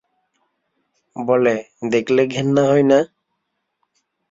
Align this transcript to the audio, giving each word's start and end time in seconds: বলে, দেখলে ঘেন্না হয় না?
বলে, 1.15 1.55
দেখলে 1.91 2.21
ঘেন্না 2.27 2.63
হয় 2.63 2.85
না? 2.91 2.99